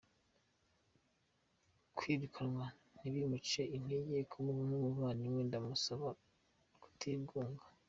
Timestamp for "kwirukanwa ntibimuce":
1.97-3.61